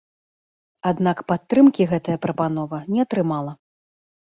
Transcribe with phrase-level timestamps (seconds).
[0.91, 3.57] Аднак падтрымкі гэтая прапанова не атрымала.